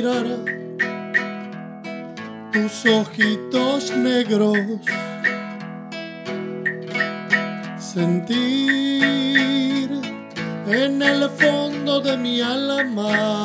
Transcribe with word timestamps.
mirar. 0.00 0.26
Tus 2.52 2.86
ojitos 2.86 3.92
negros, 3.96 4.58
sentir 7.78 8.30
en 10.66 11.02
el 11.02 11.28
fondo 11.30 12.00
de 12.00 12.16
mi 12.16 12.40
alma, 12.40 13.44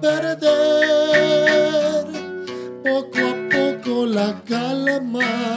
perder 0.00 0.44
poco 2.82 3.18
a 3.18 3.34
poco 3.54 4.06
la 4.06 4.34
calma 4.46 5.54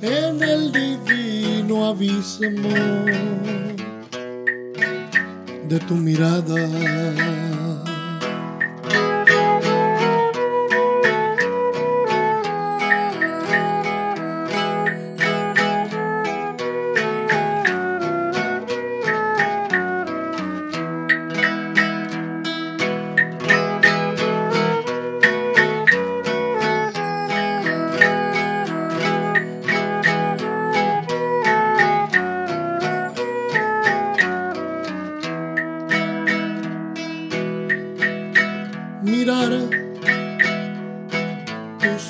en 0.00 0.42
el 0.42 0.72
divino 0.72 1.86
abismo 1.86 2.70
de 5.72 5.78
tu 5.80 5.94
mirada. 5.94 7.31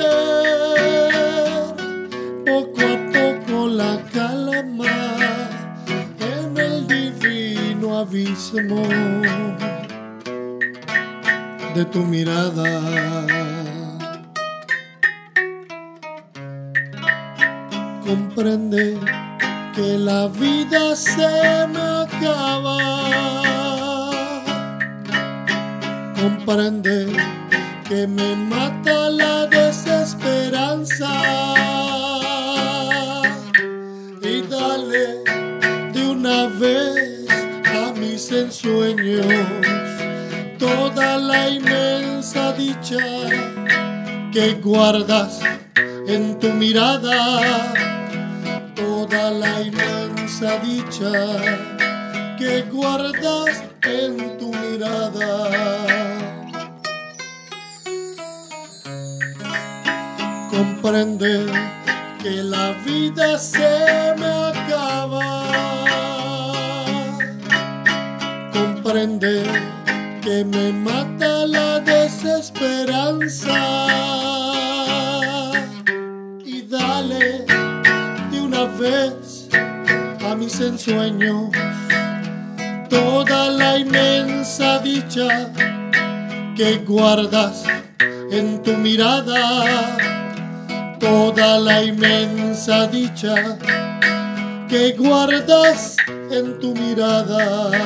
poco 2.45 2.81
a 2.81 2.97
poco 3.17 3.67
la 3.67 4.01
calma 4.13 4.95
en 6.33 6.57
el 6.57 6.87
divino 6.87 7.97
abismo 7.99 8.83
de 11.75 11.85
tu 11.85 11.99
mirada. 11.99 13.78
Comprende 18.09 18.97
que 19.75 19.99
la 19.99 20.27
vida 20.29 20.95
se 20.95 21.67
me 21.67 21.85
acaba. 22.05 22.77
Comprende 26.19 27.05
que 27.87 28.07
me 28.07 28.35
mata 28.35 29.11
la 29.11 29.45
desesperanza. 29.45 31.11
Y 34.23 34.41
dale 34.41 35.05
de 35.93 36.07
una 36.09 36.47
vez 36.47 37.29
a 37.79 37.93
mis 37.93 38.31
ensueños 38.31 39.27
toda 40.57 41.17
la 41.19 41.47
inmensa 41.47 42.53
dicha 42.53 42.97
que 44.31 44.55
guardas 44.55 45.41
en 46.09 46.39
tu 46.39 46.49
mirada, 46.53 47.71
toda 49.09 49.31
la 49.31 49.61
inmensa 49.61 50.59
dicha 50.59 51.11
que 52.37 52.61
guardas 52.71 53.63
en 53.83 54.37
tu 54.37 54.53
mirada. 54.53 55.49
Comprende 60.51 61.45
que 62.21 62.43
la 62.43 62.73
vida 62.85 63.37
se 63.37 64.13
me 64.17 64.27
acaba. 64.51 65.43
Comprende 68.53 69.43
que 70.21 70.45
me 70.45 70.71
mata 70.73 71.47
la 71.47 71.79
desesperanza. 71.79 74.38
A 78.81 80.35
mis 80.35 80.59
ensueños 80.61 81.49
toda 82.89 83.49
la 83.49 83.77
inmensa 83.77 84.79
dicha 84.79 85.51
que 86.55 86.77
guardas 86.87 87.65
en 88.31 88.63
tu 88.63 88.71
mirada. 88.77 89.97
Toda 90.97 91.59
la 91.59 91.83
inmensa 91.83 92.87
dicha 92.87 93.57
que 94.69 94.93
guardas 94.93 95.97
en 96.31 96.59
tu 96.59 96.73
mirada. 96.73 97.79